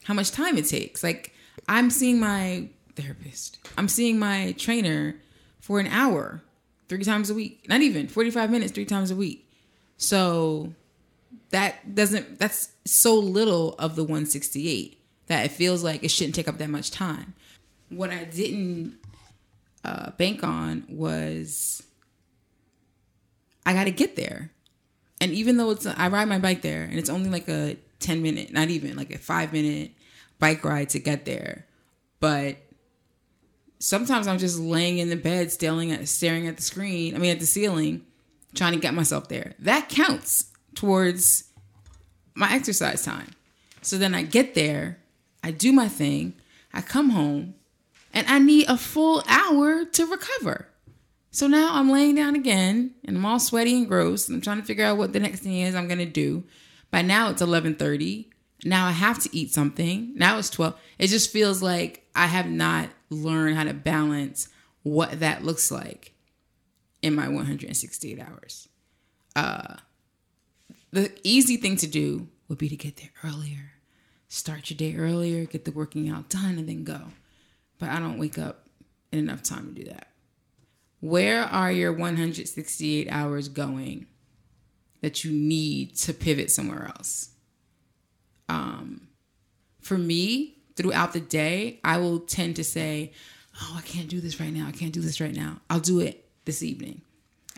[0.04, 1.02] how much time it takes.
[1.02, 1.32] Like
[1.68, 3.58] I'm seeing my therapist.
[3.76, 5.16] I'm seeing my trainer
[5.60, 6.42] for an hour,
[6.88, 7.66] three times a week.
[7.68, 9.48] Not even 45 minutes, three times a week.
[9.96, 10.74] So
[11.50, 16.48] that doesn't, that's so little of the 168 that it feels like it shouldn't take
[16.48, 17.34] up that much time.
[17.88, 18.98] What I didn't
[19.84, 21.82] uh, bank on was
[23.64, 24.50] I got to get there.
[25.20, 28.22] And even though it's, I ride my bike there and it's only like a 10
[28.22, 29.92] minute, not even like a five minute
[30.38, 31.66] bike ride to get there.
[32.20, 32.58] But
[33.78, 37.30] sometimes I'm just laying in the bed, staring at, staring at the screen, I mean,
[37.30, 38.04] at the ceiling,
[38.54, 39.54] trying to get myself there.
[39.58, 41.44] That counts towards
[42.34, 43.30] my exercise time.
[43.82, 44.98] So then I get there,
[45.46, 46.34] I do my thing,
[46.74, 47.54] I come home,
[48.12, 50.66] and I need a full hour to recover.
[51.30, 54.60] So now I'm laying down again and I'm all sweaty and gross and I'm trying
[54.60, 56.42] to figure out what the next thing is I'm going to do.
[56.90, 58.26] By now it's 11:30.
[58.64, 60.14] Now I have to eat something.
[60.16, 60.74] Now it's 12.
[60.98, 64.48] It just feels like I have not learned how to balance
[64.82, 66.12] what that looks like
[67.02, 68.68] in my 168 hours.
[69.36, 69.76] Uh
[70.90, 73.75] the easy thing to do would be to get there earlier.
[74.28, 77.00] Start your day earlier, get the working out done and then go.
[77.78, 78.66] But I don't wake up
[79.12, 80.08] in enough time to do that.
[81.00, 84.06] Where are your 168 hours going
[85.02, 87.30] that you need to pivot somewhere else?
[88.48, 89.08] Um,
[89.80, 93.12] for me, throughout the day, I will tend to say,
[93.60, 94.66] Oh, I can't do this right now.
[94.66, 95.60] I can't do this right now.
[95.70, 97.00] I'll do it this evening.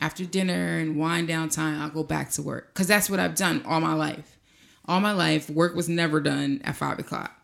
[0.01, 2.73] After dinner and wind down time, I'll go back to work.
[2.73, 4.38] Because that's what I've done all my life.
[4.89, 7.39] All my life, work was never done at five o'clock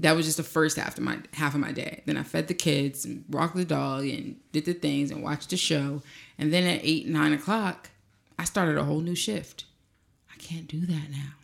[0.00, 2.02] that was just the first half of my half of my day.
[2.06, 5.50] Then I fed the kids and walked the dog and did the things and watched
[5.50, 6.02] the show.
[6.38, 7.90] And then at eight, nine o'clock,
[8.38, 9.64] I started a whole new shift.
[10.32, 11.34] I can't do that now.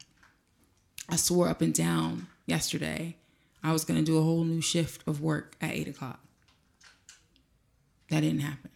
[1.09, 3.17] I swore up and down yesterday
[3.63, 6.21] I was gonna do a whole new shift of work at eight o'clock.
[8.09, 8.71] That didn't happen.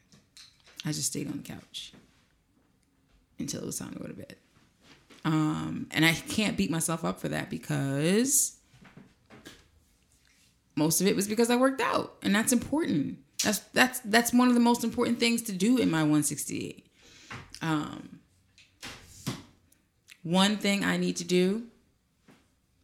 [0.85, 1.93] I just stayed on the couch
[3.39, 4.37] until it was time to go to bed.
[5.25, 8.57] Um, and I can't beat myself up for that because
[10.77, 13.19] most of it was because I worked out, and that's important.
[13.45, 16.87] That's that's that's one of the most important things to do in my 168.
[17.63, 18.21] Um,
[20.23, 21.65] one thing I need to do,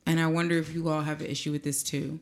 [0.04, 2.20] and I wonder if you all have an issue with this too.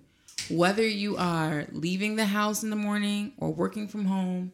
[0.51, 4.53] Whether you are leaving the house in the morning or working from home,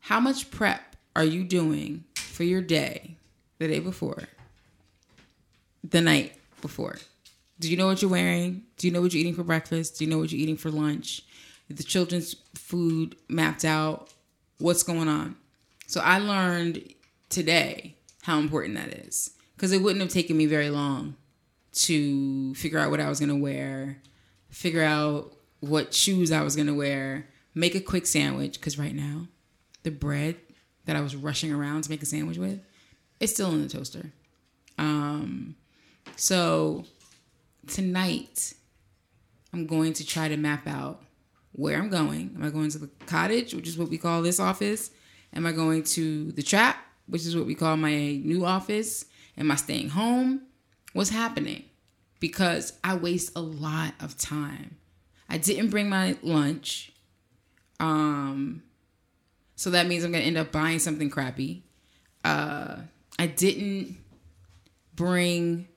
[0.00, 3.16] how much prep are you doing for your day
[3.58, 4.24] the day before,
[5.88, 6.96] the night before?
[7.58, 8.64] Do you know what you're wearing?
[8.78, 9.98] Do you know what you're eating for breakfast?
[9.98, 11.22] Do you know what you're eating for lunch?
[11.68, 14.12] The children's food mapped out?
[14.58, 15.36] What's going on?
[15.86, 16.94] So I learned
[17.28, 21.16] today how important that is because it wouldn't have taken me very long
[21.72, 23.98] to figure out what I was going to wear,
[24.48, 28.94] figure out what shoes I was going to wear, make a quick sandwich because right
[28.94, 29.28] now
[29.82, 30.36] the bread
[30.86, 32.60] that I was rushing around to make a sandwich with,
[33.18, 34.12] it's still in the toaster.
[34.78, 35.56] Um,
[36.16, 36.84] so
[37.66, 38.54] tonight,
[39.52, 41.02] I'm going to try to map out
[41.52, 42.32] where I'm going.
[42.36, 44.90] Am I going to the cottage, which is what we call this office?
[45.34, 49.06] Am I going to the trap, which is what we call my new office?
[49.36, 50.42] Am I staying home?
[50.92, 51.64] What's happening?
[52.18, 54.76] Because I waste a lot of time.
[55.28, 56.92] I didn't bring my lunch.
[57.78, 58.62] Um,
[59.54, 61.62] so that means I'm gonna end up buying something crappy.
[62.24, 62.76] Uh,
[63.18, 63.96] I didn't
[64.94, 65.68] bring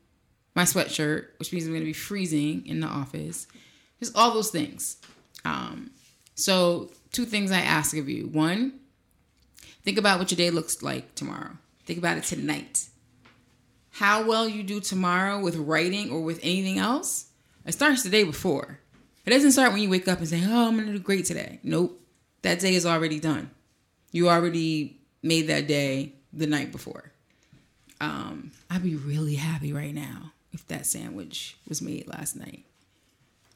[0.55, 3.47] my sweatshirt, which means I'm going to be freezing in the office.
[3.99, 4.97] Just all those things.
[5.45, 5.91] Um,
[6.35, 8.27] so, two things I ask of you.
[8.27, 8.79] One,
[9.83, 11.57] think about what your day looks like tomorrow.
[11.85, 12.87] Think about it tonight.
[13.91, 17.27] How well you do tomorrow with writing or with anything else,
[17.65, 18.79] it starts the day before.
[19.25, 21.25] It doesn't start when you wake up and say, Oh, I'm going to do great
[21.25, 21.59] today.
[21.63, 21.99] Nope.
[22.41, 23.51] That day is already done.
[24.11, 27.11] You already made that day the night before.
[28.01, 32.65] Um, I'd be really happy right now if that sandwich was made last night.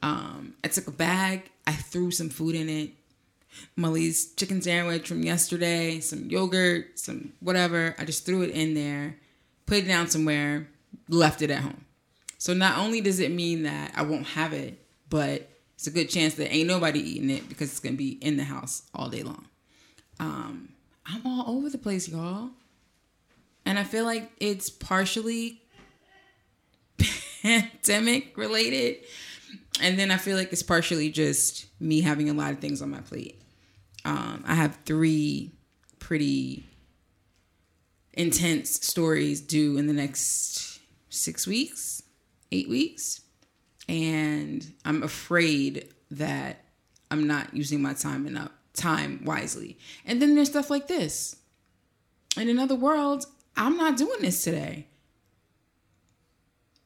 [0.02, 2.90] Um, I took a bag, I threw some food in it.
[3.76, 7.94] Molly's chicken sandwich from yesterday, some yogurt, some whatever.
[7.98, 9.16] I just threw it in there,
[9.66, 10.68] put it down somewhere,
[11.08, 11.84] left it at home.
[12.36, 14.78] So not only does it mean that I won't have it,
[15.10, 18.36] but it's a good chance that ain't nobody eating it because it's gonna be in
[18.36, 19.46] the house all day long.
[20.20, 20.70] Um,
[21.06, 22.50] I'm all over the place, y'all.
[23.64, 25.62] And I feel like it's partially
[27.42, 28.96] pandemic related.
[29.80, 32.90] And then I feel like it's partially just me having a lot of things on
[32.90, 33.40] my plate.
[34.04, 35.52] Um, I have three
[35.98, 36.64] pretty
[38.14, 42.02] intense stories due in the next six weeks,
[42.50, 43.20] eight weeks.
[43.88, 46.64] And I'm afraid that
[47.10, 49.78] I'm not using my time enough time wisely.
[50.04, 51.36] And then there's stuff like this.
[52.36, 54.87] In another world, I'm not doing this today.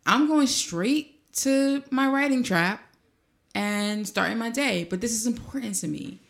[0.06, 2.82] I'm going straight to my writing trap
[3.54, 4.84] and starting my day.
[4.84, 6.20] But this is important to me.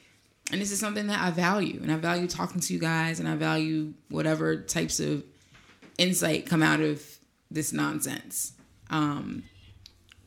[0.51, 1.81] And this is something that I value.
[1.83, 5.25] And I value talking to you guys and I value whatever types of
[5.99, 7.03] insight come out of
[7.51, 8.53] this nonsense.
[8.91, 9.45] Um,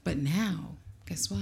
[0.03, 1.41] but now, guess what?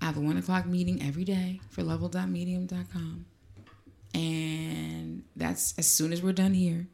[0.00, 3.26] I have a one o'clock meeting every day for level.medium.com.
[4.14, 6.86] And that's as soon as we're done here.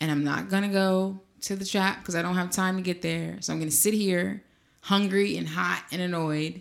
[0.00, 3.02] And I'm not to go to the chat because I don't have time to get
[3.02, 3.38] there.
[3.40, 4.42] So I'm going to sit here
[4.82, 6.60] hungry and hot and annoyed.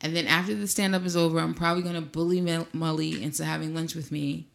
[0.00, 3.44] And then after the stand up is over, I'm probably going to bully Mully into
[3.44, 4.48] having lunch with me.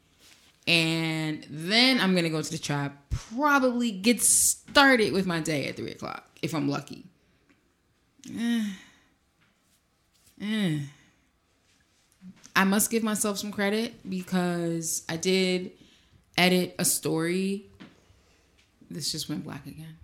[0.68, 5.68] And then I'm going to go to the trap, probably get started with my day
[5.68, 7.06] at 3 o'clock if I'm lucky.
[8.38, 8.66] Eh.
[10.40, 10.80] Eh.
[12.56, 15.72] I must give myself some credit because I did
[16.38, 17.68] edit a story.
[18.90, 19.98] This just went black again.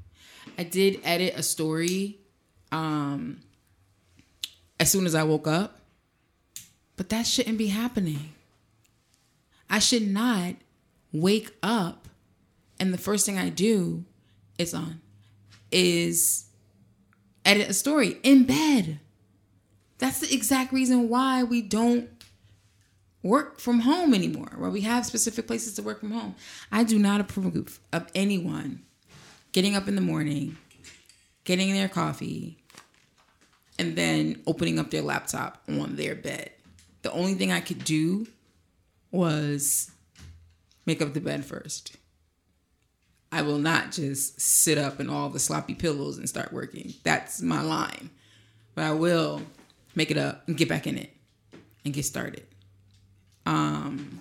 [0.58, 2.19] I did edit a story
[2.72, 3.41] um,
[4.80, 5.80] as soon as I woke up,
[6.98, 8.34] but that shouldn't be happening.
[9.69, 10.56] I should not
[11.12, 12.04] wake up
[12.80, 14.04] and the first thing I do
[14.58, 15.00] is on
[15.72, 16.50] is
[17.46, 19.00] edit a story in bed.
[20.00, 22.10] That's the exact reason why we don't
[23.24, 26.36] work from home anymore, where we have specific places to work from home.
[26.72, 28.84] I do not approve of anyone
[29.54, 30.58] getting up in the morning,
[31.46, 32.58] getting their coffee,
[33.80, 36.52] and then opening up their laptop on their bed.
[37.02, 38.28] The only thing I could do
[39.12, 39.92] was
[40.86, 41.96] make up the bed first.
[43.32, 46.94] I will not just sit up in all the sloppy pillows and start working.
[47.04, 48.12] That's my line.
[48.76, 49.42] But I will
[49.96, 51.12] make it up and get back in it
[51.84, 52.46] and get started.
[53.45, 54.19] Um,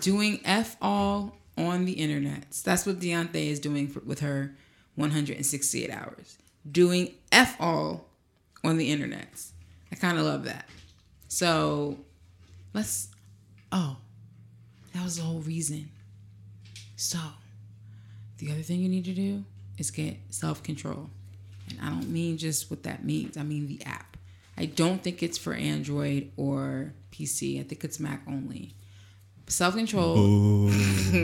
[0.00, 2.50] doing F all on the internet.
[2.64, 4.54] That's what Deontay is doing for, with her
[4.94, 6.38] 168 hours.
[6.70, 8.08] Doing F all
[8.64, 9.28] on the internet.
[9.90, 10.68] I kind of love that.
[11.28, 11.98] So
[12.74, 13.08] let's,
[13.72, 13.96] oh,
[14.94, 15.90] that was the whole reason.
[16.96, 17.18] So
[18.38, 19.44] the other thing you need to do
[19.78, 21.10] is get self control.
[21.70, 24.07] And I don't mean just what that means, I mean the app.
[24.58, 27.60] I don't think it's for Android or PC.
[27.60, 28.74] I think it's Mac only.
[29.46, 30.70] Self control.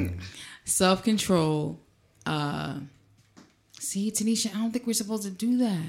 [0.65, 1.81] Self control.
[2.25, 2.79] Uh,
[3.79, 5.83] see, Tanisha, I don't think we're supposed to do that.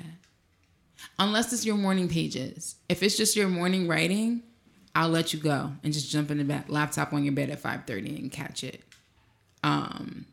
[1.19, 2.75] Unless it's your morning pages.
[2.89, 4.41] If it's just your morning writing,
[4.95, 7.61] I'll let you go and just jump in the back, laptop on your bed at
[7.61, 8.81] 5:30 and catch it.
[9.63, 10.25] Um,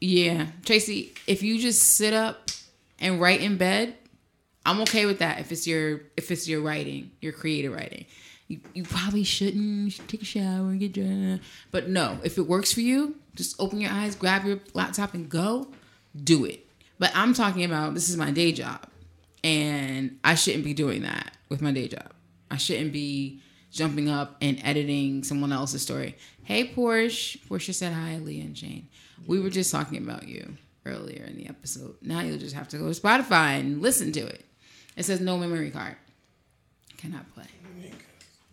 [0.00, 2.50] Yeah, Tracy, if you just sit up
[2.98, 3.94] and write in bed,
[4.64, 5.40] I'm okay with that.
[5.40, 8.06] If it's your if it's your writing, your creative writing,
[8.48, 11.42] you, you probably shouldn't you should take a shower and get dressed.
[11.70, 15.28] But no, if it works for you, just open your eyes, grab your laptop, and
[15.28, 15.68] go.
[16.24, 16.66] Do it.
[16.98, 18.88] But I'm talking about this is my day job,
[19.44, 22.12] and I shouldn't be doing that with my day job.
[22.50, 26.16] I shouldn't be jumping up and editing someone else's story.
[26.42, 27.46] Hey, Porsche.
[27.46, 28.88] Portia said hi, Leah and Jane.
[29.26, 30.56] We were just talking about you
[30.88, 31.96] earlier in the episode.
[32.02, 34.44] Now you'll just have to go to Spotify and listen to it.
[34.96, 35.96] It says no memory card.
[36.96, 37.44] Cannot play.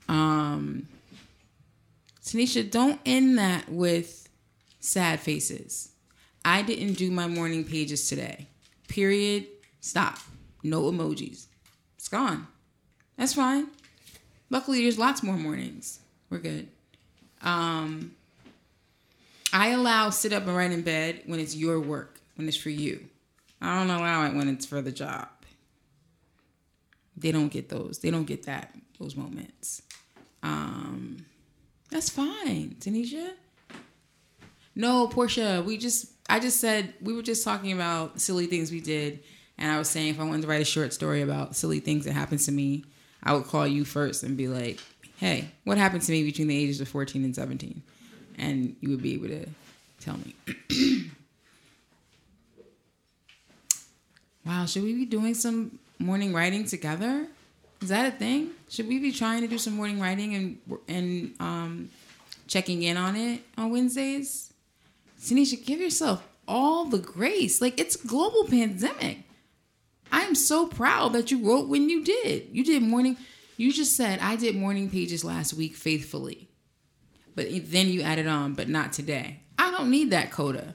[0.08, 0.88] Um,
[2.24, 4.30] Tanisha, don't end that with
[4.80, 5.90] sad faces.
[6.44, 8.48] I didn't do my morning pages today.
[8.88, 9.48] Period.
[9.82, 10.20] Stop.
[10.64, 11.48] No emojis.
[11.98, 12.48] It's gone.
[13.18, 13.68] That's fine.
[14.50, 16.00] Luckily, there's lots more mornings.
[16.30, 16.68] We're good.
[17.42, 18.16] Um,
[19.52, 22.70] I allow sit up and write in bed when it's your work, when it's for
[22.70, 23.06] you.
[23.62, 25.28] I don't allow it when it's for the job.
[27.18, 28.00] They don't get those.
[28.00, 29.82] They don't get that those moments.
[30.44, 31.26] Um,
[31.90, 33.32] that's fine, Tanisha.
[34.76, 35.64] No, Portia.
[35.66, 39.24] We just I just said we were just talking about silly things we did,
[39.58, 42.06] and I was saying if I wanted to write a short story about silly things
[42.06, 42.84] that happened to me,
[43.24, 44.80] I would call you first and be like,
[45.18, 47.82] "Hey, what happened to me between the ages of 14 and 17?"
[48.38, 49.46] and you would be able to
[50.00, 50.36] tell me.
[54.46, 57.28] wow, should we be doing some morning writing together?
[57.82, 58.52] Is that a thing?
[58.70, 61.90] Should we be trying to do some morning writing and and um,
[62.48, 64.54] checking in on it on Wednesdays?
[65.22, 67.62] Tanisha, give yourself all the grace.
[67.62, 69.20] Like it's global pandemic.
[70.12, 72.50] I'm so proud that you wrote when you did.
[72.52, 73.18] You did morning.
[73.58, 76.50] You just said I did morning pages last week faithfully
[77.36, 79.42] but then you added on, but not today.
[79.60, 80.74] I don't need that coda.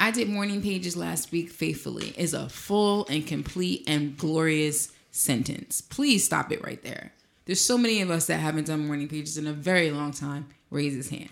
[0.00, 5.82] I did morning pages last week faithfully is a full and complete and glorious sentence.
[5.82, 7.12] Please stop it right there.
[7.44, 10.48] There's so many of us that haven't done morning pages in a very long time.
[10.70, 11.28] Raise his hand.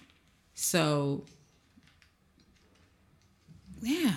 [0.54, 1.24] So,
[3.80, 4.12] yeah.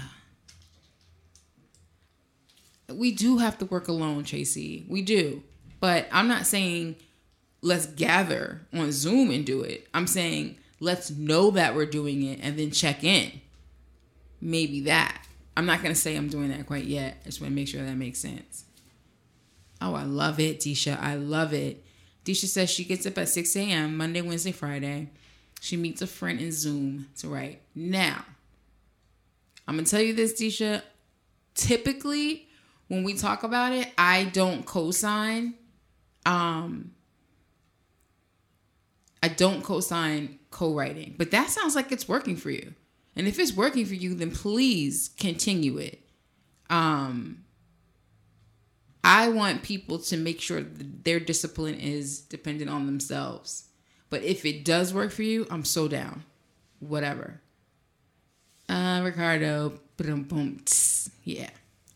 [2.90, 4.86] We do have to work alone, Tracy.
[4.90, 5.44] We do.
[5.80, 6.98] But I'm not saying
[7.62, 9.88] let's gather on Zoom and do it.
[9.94, 13.40] I'm saying let's know that we're doing it and then check in.
[14.42, 15.26] Maybe that.
[15.56, 17.18] I'm not to say I'm doing that quite yet.
[17.22, 18.66] I just want to make sure that makes sense.
[19.82, 21.00] Oh, I love it, Disha.
[21.00, 21.84] I love it.
[22.24, 23.98] Disha says she gets up at 6 a.m.
[23.98, 25.10] Monday, Wednesday, Friday.
[25.60, 27.62] She meets a friend in Zoom to write.
[27.76, 28.26] Now,
[29.68, 30.82] I'm to tell you this, Disha.
[31.56, 32.48] Typically,
[32.88, 35.56] when we talk about it, I don't co-sign.
[36.26, 36.92] Um,
[39.24, 42.74] I don't co-sign co-writing, but that sounds like it's working for you.
[43.22, 46.02] And if it's working for you, then please continue it.
[46.72, 47.44] Um,
[49.04, 53.66] I want people to make sure that their discipline is dependent on themselves.
[54.10, 56.24] But if it does work for you, I'm so down.
[56.80, 57.42] Whatever.
[58.68, 59.74] Uh, Ricardo,
[61.24, 61.50] yeah.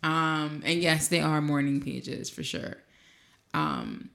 [0.03, 2.78] Um, and yes, they are morning pages for sure.
[3.51, 4.11] Um,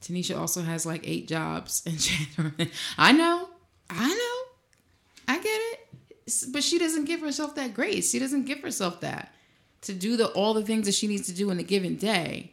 [0.00, 1.96] Tanisha also has like eight jobs in
[2.36, 2.72] January.
[2.98, 3.49] I know,
[3.90, 8.10] I know, I get it, but she doesn't give herself that grace.
[8.10, 9.34] She doesn't give herself that
[9.82, 12.52] to do the all the things that she needs to do in a given day,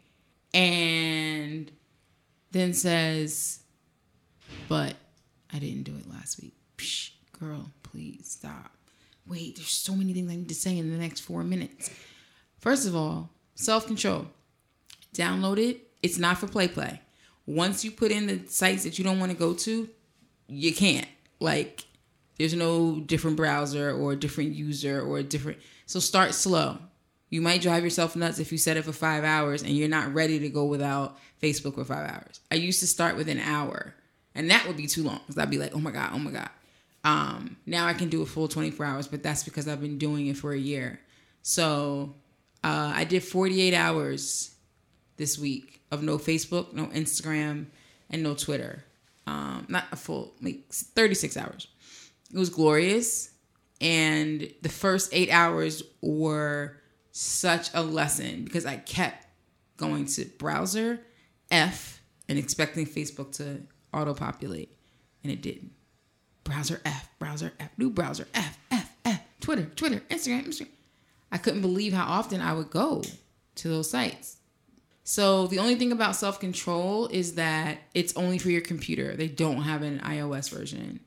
[0.54, 1.72] and
[2.52, 3.60] then says,
[4.68, 4.96] "But
[5.54, 8.72] I didn't do it last week." Psh, girl, please stop.
[9.28, 11.90] Wait, there's so many things I need to say in the next four minutes.
[12.60, 14.28] First of all, self control.
[15.14, 15.92] Download it.
[16.02, 17.02] It's not for play play.
[17.46, 19.90] Once you put in the sites that you don't want to go to,
[20.48, 21.08] you can't.
[21.40, 21.86] Like,
[22.38, 25.60] there's no different browser or different user or different.
[25.86, 26.78] So start slow.
[27.30, 30.14] You might drive yourself nuts if you set it for five hours and you're not
[30.14, 32.40] ready to go without Facebook for five hours.
[32.50, 33.94] I used to start with an hour,
[34.34, 36.32] and that would be too long because I'd be like, oh my God, oh my
[36.32, 36.50] God.
[37.04, 40.28] Um, now I can do a full 24 hours, but that's because I've been doing
[40.28, 41.00] it for a year.
[41.42, 42.16] So
[42.64, 44.56] uh, I did 48 hours
[45.18, 47.68] this week of no Facebook, no Instagram,
[48.10, 48.84] and no Twitter.
[49.28, 51.68] Um, not a full, like 36 hours.
[52.34, 53.32] It was glorious.
[53.80, 56.78] And the first eight hours were
[57.12, 59.28] such a lesson because I kept
[59.76, 61.00] going to browser
[61.52, 63.62] F and expecting Facebook to
[63.94, 64.76] auto populate,
[65.24, 65.72] and it didn't
[66.44, 70.70] browser F, browser F, new browser F, F, F, Twitter, Twitter, Instagram, Instagram.
[71.32, 73.04] I couldn't believe how often I would go
[73.56, 74.37] to those sites.
[75.10, 79.16] So the only thing about self control is that it's only for your computer.
[79.16, 81.00] They don't have an iOS version.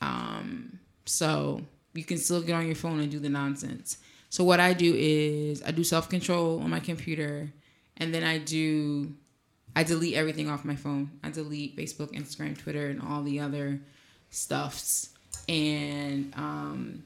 [0.00, 1.60] Um, so
[1.94, 3.98] you can still get on your phone and do the nonsense.
[4.30, 7.52] So what I do is I do self control on my computer,
[7.98, 9.14] and then I do
[9.76, 11.12] I delete everything off my phone.
[11.22, 13.78] I delete Facebook, Instagram, Twitter, and all the other
[14.28, 15.10] stuffs
[15.48, 17.04] and um,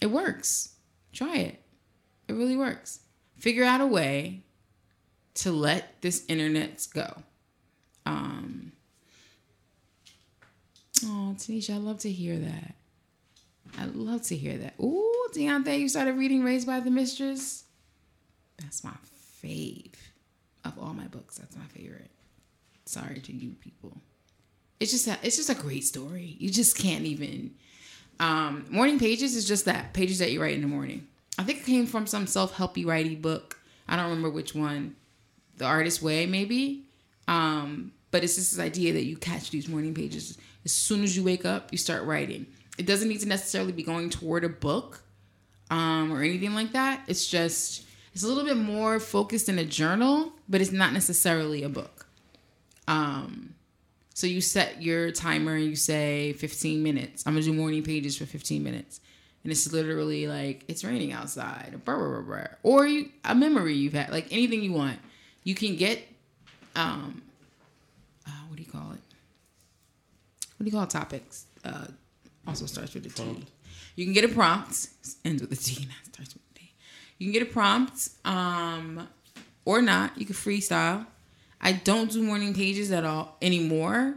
[0.00, 0.76] it works.
[1.12, 1.60] Try it.
[2.28, 3.00] It really works.
[3.36, 4.44] Figure out a way
[5.34, 7.22] to let this internet go.
[8.04, 8.72] Um,
[11.04, 12.74] oh, Tanisha, I love to hear that.
[13.78, 14.74] I love to hear that.
[14.80, 17.64] Ooh, Deontay, you started reading Raised by the Mistress.
[18.58, 18.92] That's my
[19.42, 19.94] fave
[20.64, 21.38] of all my books.
[21.38, 22.10] That's my favorite.
[22.84, 23.96] Sorry to you people
[24.82, 26.36] it's just a, it's just a great story.
[26.40, 27.54] You just can't even.
[28.18, 31.06] Um, morning pages is just that pages that you write in the morning.
[31.38, 33.60] I think it came from some self helpy writing book.
[33.88, 34.96] I don't remember which one.
[35.62, 36.84] The Artist Way, maybe.
[37.28, 41.16] Um, but it's just this idea that you catch these morning pages as soon as
[41.16, 42.46] you wake up, you start writing.
[42.78, 45.02] It doesn't need to necessarily be going toward a book
[45.70, 47.02] um, or anything like that.
[47.06, 47.84] It's just
[48.14, 52.06] it's a little bit more focused in a journal, but it's not necessarily a book.
[52.86, 53.54] Um,
[54.14, 57.26] so you set your timer and you say 15 minutes.
[57.26, 59.00] I'm gonna do morning pages for 15 minutes.
[59.42, 61.80] And it's literally like it's raining outside,
[62.62, 64.98] or you, a memory you've had, like anything you want.
[65.44, 66.06] You can get,
[66.76, 67.22] um,
[68.26, 69.00] uh, what do you call it?
[70.56, 71.46] What do you call topics?
[71.64, 71.86] Uh,
[72.46, 73.44] also starts with a T.
[73.96, 74.88] You can get a prompt,
[75.24, 76.72] ends with a T, not starts with a T.
[77.18, 79.08] You can get a prompt, um,
[79.64, 80.16] or not.
[80.18, 81.06] You can freestyle.
[81.60, 84.14] I don't do morning pages at all anymore.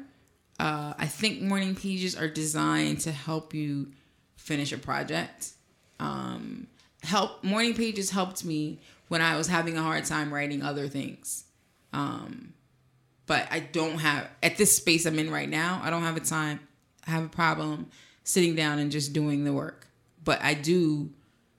[0.59, 3.91] Uh, I think morning pages are designed to help you
[4.35, 5.51] finish a project.
[5.99, 6.67] Um,
[7.03, 11.45] help morning pages helped me when I was having a hard time writing other things.
[11.93, 12.53] Um,
[13.25, 15.81] but I don't have at this space I'm in right now.
[15.83, 16.59] I don't have a time.
[17.07, 17.87] I have a problem
[18.23, 19.87] sitting down and just doing the work.
[20.23, 21.11] But I do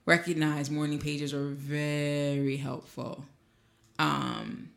[0.05, 3.25] recognize morning pages are very helpful.
[3.99, 4.69] Um,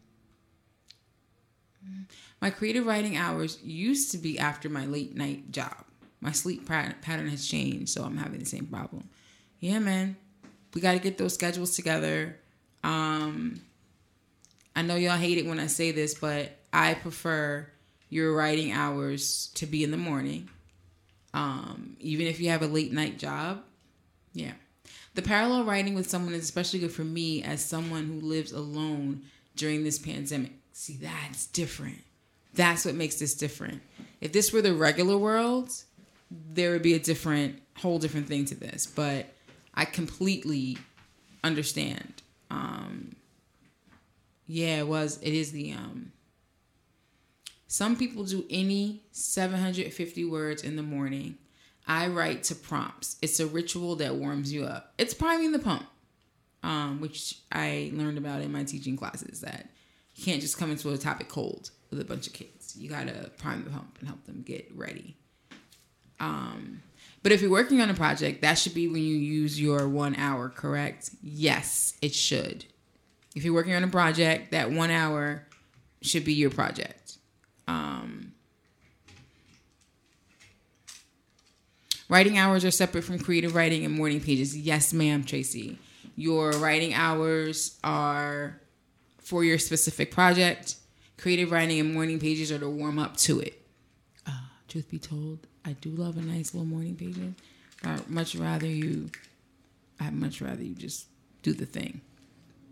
[2.41, 5.85] my creative writing hours used to be after my late night job.
[6.21, 9.09] My sleep pattern has changed, so I'm having the same problem.
[9.59, 10.17] Yeah, man,
[10.75, 12.39] we got to get those schedules together.
[12.83, 13.61] Um,
[14.75, 17.67] I know y'all hate it when I say this, but I prefer
[18.09, 20.49] your writing hours to be in the morning.
[21.33, 23.63] Um, even if you have a late night job.
[24.33, 24.53] Yeah.
[25.15, 29.23] The parallel writing with someone is especially good for me as someone who lives alone
[29.57, 30.53] during this pandemic.
[30.73, 31.99] See, that's different.
[32.55, 33.83] That's what makes this different.
[34.21, 35.71] If this were the regular world,
[36.31, 38.87] there would be a different, whole different thing to this.
[38.87, 39.27] But
[39.75, 40.79] I completely
[41.45, 42.20] understand.
[42.51, 43.17] Um,
[44.47, 45.19] yeah, it was.
[45.23, 46.13] It is the um.
[47.69, 51.39] Some people do any 750 words in the morning.
[51.87, 53.17] I write to prompts.
[53.23, 54.93] It's a ritual that warms you up.
[54.99, 55.87] It's priming the pump,
[56.65, 59.41] um, which I learned about in my teaching classes.
[59.41, 59.69] That
[60.17, 62.77] you can't just come into a topic cold with a bunch of kids.
[62.77, 65.17] You gotta prime the pump and help them get ready.
[66.19, 66.83] Um,
[67.23, 70.17] but if you're working on a project, that should be when you use your one
[70.17, 71.11] hour, correct?
[71.23, 72.65] Yes, it should.
[73.35, 75.47] If you're working on a project, that one hour
[76.03, 77.19] should be your project.
[77.69, 78.33] Um,
[82.09, 84.57] writing hours are separate from creative writing and morning pages.
[84.57, 85.79] Yes, ma'am, Tracy.
[86.17, 88.61] Your writing hours are
[89.19, 90.77] for your specific project.
[91.19, 93.60] Creative writing and morning pages are to warm up to it.
[94.71, 97.17] Truth be told, I do love a nice little morning page.
[97.83, 99.11] I'd much rather you.
[99.99, 101.07] I'd much rather you just
[101.43, 102.01] do the thing.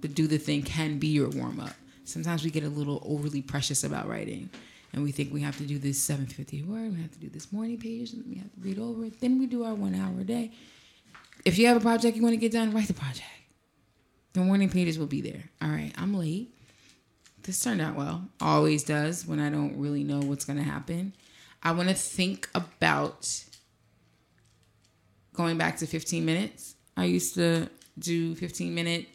[0.01, 1.75] But do the thing can be your warm up.
[2.05, 4.49] Sometimes we get a little overly precious about writing,
[4.93, 6.95] and we think we have to do this 750 word.
[6.95, 9.21] We have to do this morning page, and we have to read over it.
[9.21, 10.53] Then we do our one hour a day.
[11.45, 13.27] If you have a project you want to get done, write the project.
[14.35, 15.51] The morning pages will be there.
[15.61, 16.55] All right, I'm late.
[17.43, 18.29] This turned out well.
[18.41, 21.13] Always does when I don't really know what's going to happen.
[21.63, 23.45] I want to think about
[25.35, 26.75] going back to 15 minutes.
[26.97, 29.07] I used to do 15 minute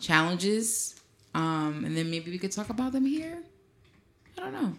[0.00, 1.00] challenges.
[1.34, 3.38] Um, and then maybe we could talk about them here.
[4.38, 4.74] I don't know.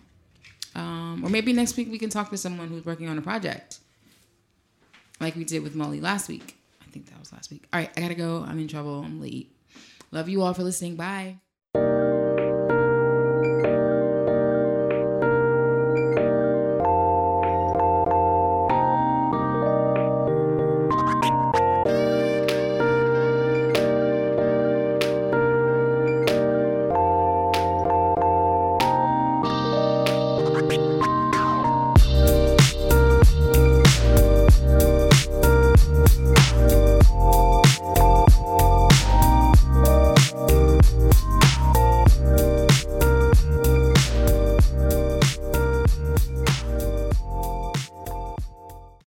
[0.76, 3.80] Um, or maybe next week we can talk to someone who's working on a project
[5.20, 6.58] like we did with Molly last week.
[6.82, 7.66] I think that was last week.
[7.72, 8.44] All right, I gotta go.
[8.48, 9.02] I'm in trouble.
[9.02, 9.56] I'm late.
[10.12, 10.96] Love you all for listening.
[10.96, 11.43] Bye.